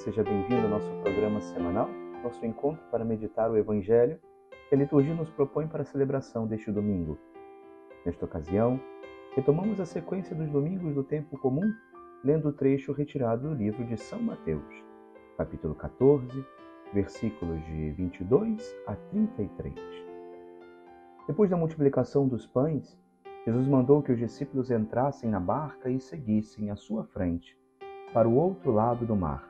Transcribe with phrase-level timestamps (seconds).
[0.00, 1.86] seja bem-vindo ao nosso programa semanal,
[2.24, 4.18] nosso encontro para meditar o Evangelho
[4.66, 7.18] que a liturgia nos propõe para a celebração deste domingo.
[8.06, 8.80] Nesta ocasião,
[9.36, 11.70] retomamos a sequência dos domingos do tempo comum,
[12.24, 14.64] lendo o trecho retirado do livro de São Mateus,
[15.36, 16.46] capítulo 14,
[16.94, 19.74] versículos de 22 a 33.
[21.26, 22.98] Depois da multiplicação dos pães,
[23.44, 27.54] Jesus mandou que os discípulos entrassem na barca e seguissem à sua frente
[28.14, 29.49] para o outro lado do mar,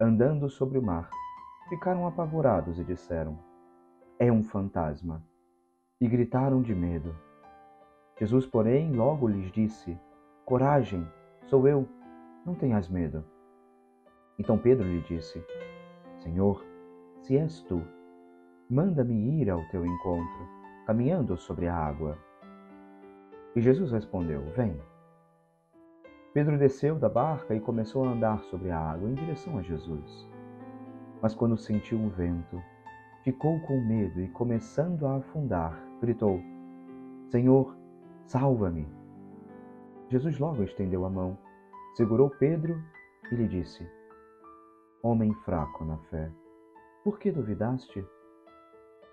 [0.00, 1.10] andando sobre o mar,
[1.68, 3.38] ficaram apavorados e disseram:
[4.18, 5.24] É um fantasma!
[6.00, 7.14] E gritaram de medo.
[8.16, 9.98] Jesus, porém, logo lhes disse:
[10.44, 11.04] Coragem,
[11.46, 11.88] sou eu,
[12.46, 13.24] não tenhas medo.
[14.38, 15.44] Então Pedro lhe disse:
[16.20, 16.64] Senhor,
[17.22, 17.82] se és tu,
[18.70, 20.48] manda-me ir ao teu encontro,
[20.86, 22.16] caminhando sobre a água.
[23.56, 24.80] E Jesus respondeu: Vem.
[26.38, 30.30] Pedro desceu da barca e começou a andar sobre a água em direção a Jesus.
[31.20, 32.62] Mas quando sentiu um vento,
[33.24, 36.40] ficou com medo e, começando a afundar, gritou:
[37.26, 37.76] Senhor,
[38.24, 38.86] salva-me!
[40.10, 41.36] Jesus logo estendeu a mão,
[41.96, 42.80] segurou Pedro
[43.32, 43.84] e lhe disse:
[45.02, 46.30] Homem fraco na fé,
[47.02, 48.06] por que duvidaste?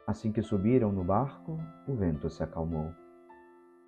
[0.05, 1.57] Assim que subiram no barco,
[1.87, 2.93] o vento se acalmou.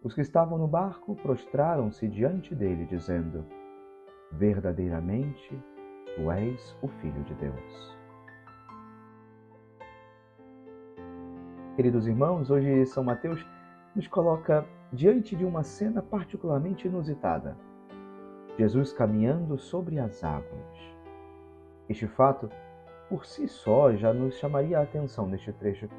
[0.07, 3.44] Os que estavam no barco prostraram-se diante dele, dizendo:
[4.31, 5.62] Verdadeiramente,
[6.16, 7.97] tu és o Filho de Deus.
[11.75, 13.45] Queridos irmãos, hoje São Mateus
[13.94, 17.57] nos coloca diante de uma cena particularmente inusitada.
[18.57, 20.95] Jesus caminhando sobre as águas.
[21.89, 22.50] Este fato,
[23.09, 25.89] por si só, já nos chamaria a atenção neste trecho,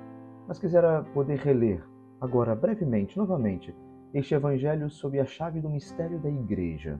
[0.46, 1.84] mas quisera poder reler
[2.18, 3.76] agora brevemente, novamente,
[4.14, 6.98] este Evangelho sob a chave do mistério da Igreja.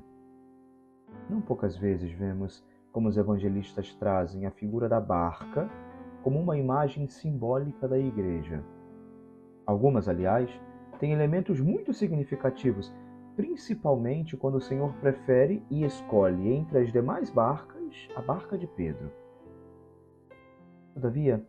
[1.28, 5.70] Não poucas vezes vemos como os evangelistas trazem a figura da barca
[6.22, 8.62] como uma imagem simbólica da Igreja.
[9.64, 10.50] Algumas, aliás,
[10.98, 12.94] têm elementos muito significativos,
[13.36, 19.10] principalmente quando o Senhor prefere e escolhe entre as demais barcas a barca de Pedro.
[20.92, 21.42] Todavia,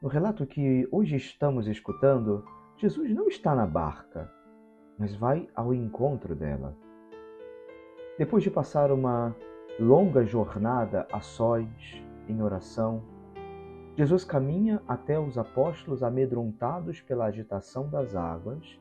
[0.00, 2.44] no relato que hoje estamos escutando,
[2.78, 4.28] Jesus não está na barca,
[4.98, 6.76] mas vai ao encontro dela.
[8.18, 9.34] Depois de passar uma
[9.78, 11.66] longa jornada a sós,
[12.28, 13.02] em oração,
[13.96, 18.80] Jesus caminha até os apóstolos amedrontados pela agitação das águas,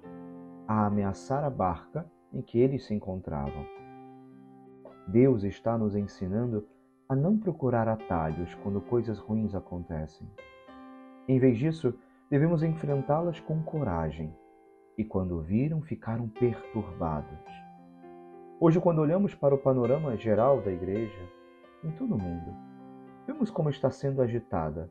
[0.67, 3.65] a ameaçar a barca em que eles se encontravam.
[5.07, 6.65] Deus está nos ensinando
[7.09, 10.25] a não procurar atalhos quando coisas ruins acontecem.
[11.27, 11.93] Em vez disso,
[12.29, 14.33] devemos enfrentá-las com coragem,
[14.97, 17.39] e quando viram, ficaram perturbados.
[18.59, 21.29] Hoje, quando olhamos para o panorama geral da Igreja,
[21.83, 22.55] em todo o mundo,
[23.25, 24.89] vemos como está sendo agitada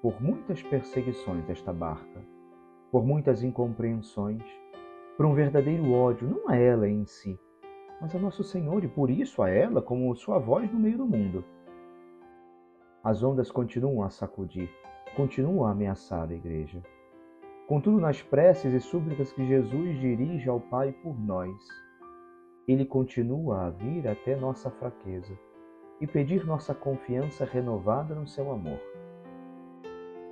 [0.00, 2.20] por muitas perseguições esta barca,
[2.90, 4.42] por muitas incompreensões,
[5.16, 7.38] por um verdadeiro ódio, não a ela em si,
[8.00, 11.06] mas a Nosso Senhor e por isso a ela como sua voz no meio do
[11.06, 11.44] mundo.
[13.04, 14.70] As ondas continuam a sacudir,
[15.16, 16.82] continuam a ameaçar a Igreja.
[17.66, 21.56] Contudo, nas preces e súplicas que Jesus dirige ao Pai por nós,
[22.66, 25.32] ele continua a vir até nossa fraqueza
[26.00, 28.80] e pedir nossa confiança renovada no seu amor.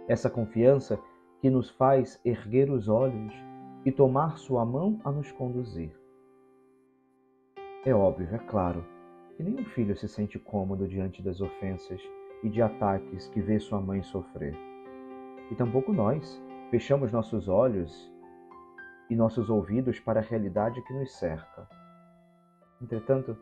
[0.08, 1.00] Essa confiança
[1.40, 3.32] que nos faz erguer os olhos
[3.84, 5.90] e tomar sua mão a nos conduzir.
[7.84, 8.84] É óbvio, é claro,
[9.36, 12.02] que nenhum filho se sente cômodo diante das ofensas
[12.42, 14.54] e de ataques que vê sua mãe sofrer.
[15.50, 18.08] E tampouco nós, Fechamos nossos olhos
[19.10, 21.68] e nossos ouvidos para a realidade que nos cerca.
[22.80, 23.36] Entretanto,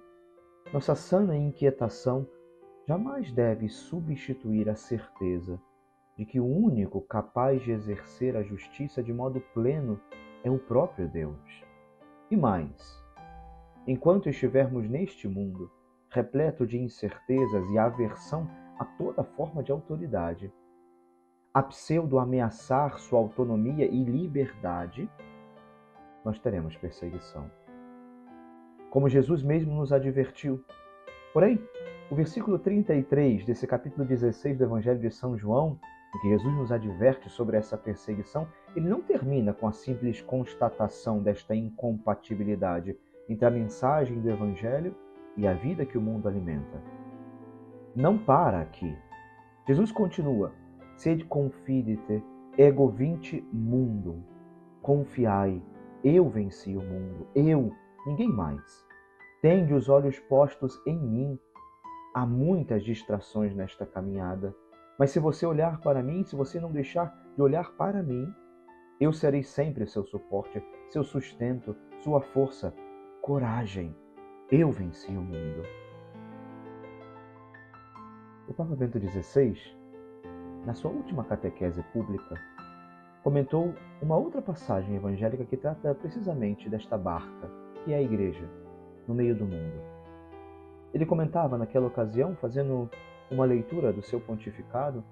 [0.73, 2.27] nossa sana inquietação
[2.87, 5.61] jamais deve substituir a certeza
[6.17, 10.01] de que o único capaz de exercer a justiça de modo pleno
[10.43, 11.65] é o próprio Deus.
[12.31, 13.05] E mais,
[13.87, 15.71] enquanto estivermos neste mundo,
[16.09, 18.49] repleto de incertezas e aversão
[18.79, 20.51] a toda forma de autoridade,
[21.53, 25.09] a pseudo ameaçar sua autonomia e liberdade,
[26.25, 27.51] nós teremos perseguição.
[28.91, 30.65] Como Jesus mesmo nos advertiu.
[31.33, 31.59] Porém,
[32.11, 35.79] O versículo 33 desse capítulo 16 do Evangelho de São João,
[36.17, 41.23] em que Jesus nos adverte sobre essa perseguição, ele não termina com a simples constatação
[41.23, 42.97] desta incompatibilidade
[43.29, 44.97] entre a mensagem do Evangelho
[45.37, 46.83] e a vida que o mundo alimenta.
[47.95, 48.97] Não para aqui.
[49.67, 50.51] Jesus continua:
[50.99, 52.23] Sede confidite,
[52.59, 54.23] ego vinci mundo.
[54.83, 55.63] Confiai,
[56.05, 57.73] eu venci o mundo, eu,
[58.07, 58.85] ninguém mais.
[59.41, 61.39] Tende os olhos postos em mim,
[62.15, 64.53] Há muitas distrações nesta caminhada,
[64.99, 68.27] mas se você olhar para mim, se você não deixar de olhar para mim,
[69.01, 72.75] eu serei sempre seu suporte, seu sustento, sua força,
[73.23, 73.95] coragem.
[74.51, 75.63] Eu venci o mundo.
[78.49, 79.78] O Papa Bento XVI,
[80.65, 82.37] na sua última catequese pública,
[83.23, 87.51] comentou uma outra passagem evangélica que trata precisamente desta barca,
[87.85, 88.49] que é a igreja,
[89.07, 89.81] no meio do mundo.
[90.93, 92.89] Ele comentava naquela ocasião, fazendo
[93.31, 95.05] uma leitura do seu pontificado,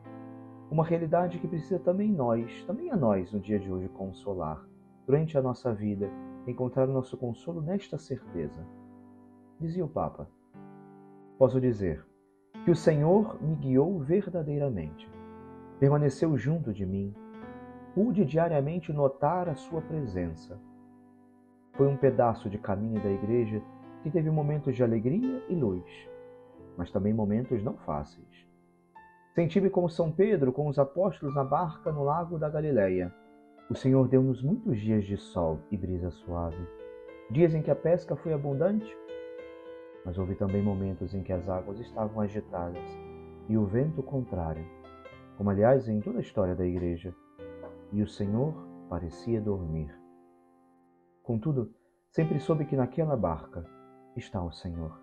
[0.71, 4.65] uma realidade que precisa também nós, também a nós no dia de hoje consolar,
[5.07, 6.11] durante a nossa vida,
[6.47, 8.67] encontrar o nosso consolo nesta certeza.
[9.61, 10.29] Dizia o Papa:
[11.39, 12.05] Posso dizer
[12.65, 15.09] que o Senhor me guiou verdadeiramente,
[15.79, 17.15] permaneceu junto de mim,
[17.95, 20.61] pude diariamente notar a sua presença.
[21.75, 23.63] Foi um pedaço de caminho da igreja
[24.03, 25.85] que teve momentos de alegria e luz,
[26.77, 28.47] mas também momentos não fáceis.
[29.35, 33.13] Senti-me como São Pedro com os apóstolos na barca no lago da Galileia.
[33.69, 36.67] O Senhor deu-nos muitos dias de sol e brisa suave,
[37.31, 38.97] dias em que a pesca foi abundante,
[40.05, 42.85] mas houve também momentos em que as águas estavam agitadas
[43.49, 44.65] e o vento contrário,
[45.37, 47.15] como aliás em toda a história da igreja,
[47.93, 48.55] e o Senhor
[48.89, 49.95] parecia dormir.
[51.23, 51.73] Contudo,
[52.11, 53.65] sempre soube que naquela barca
[54.17, 54.99] está o Senhor.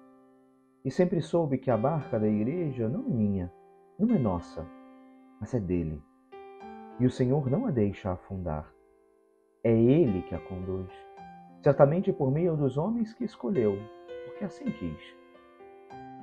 [0.83, 3.53] E sempre soube que a barca da igreja não é minha,
[3.97, 4.65] não é nossa,
[5.39, 6.01] mas é dele.
[6.99, 8.71] E o Senhor não a deixa afundar.
[9.63, 10.91] É ele que a conduz,
[11.61, 13.77] certamente por meio dos homens que escolheu,
[14.25, 15.22] porque assim quis.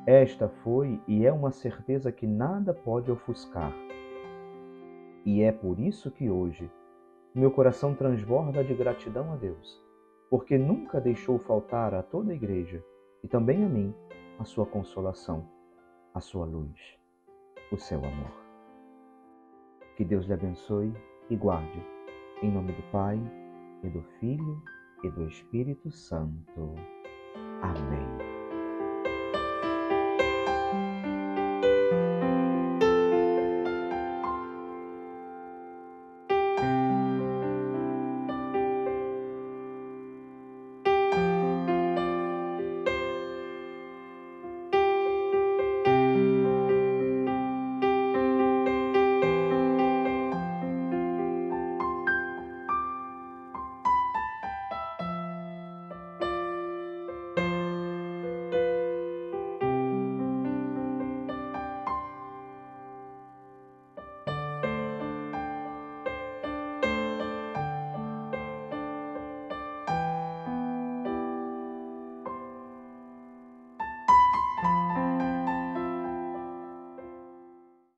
[0.06, 3.72] Esta foi e é uma certeza que nada pode ofuscar.
[5.24, 6.70] E é por isso que hoje
[7.34, 9.90] meu coração transborda de gratidão a Deus
[10.30, 12.82] porque nunca deixou faltar a toda a igreja
[13.22, 13.92] e também a mim
[14.38, 15.44] a sua consolação,
[16.14, 16.96] a sua luz,
[17.72, 18.32] o seu amor.
[19.96, 20.94] Que Deus lhe abençoe
[21.28, 21.84] e guarde,
[22.40, 23.20] em nome do Pai,
[23.82, 24.62] e do Filho,
[25.02, 26.74] e do Espírito Santo.
[27.60, 27.99] Amém.